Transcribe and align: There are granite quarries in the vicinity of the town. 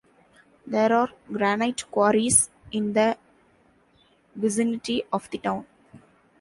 There 0.65 0.91
are 0.93 1.09
granite 1.31 1.85
quarries 1.91 2.49
in 2.71 2.93
the 2.93 3.15
vicinity 4.35 5.03
of 5.13 5.29
the 5.29 5.37
town. 5.37 5.67